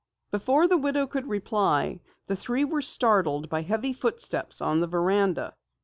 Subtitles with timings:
[0.31, 5.55] Before the widow could reply, the three were startled by heavy footsteps on the veranda.